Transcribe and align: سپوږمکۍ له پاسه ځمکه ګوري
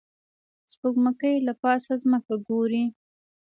سپوږمکۍ 0.71 1.35
له 1.47 1.53
پاسه 1.61 1.93
ځمکه 2.03 2.35
ګوري 2.47 2.83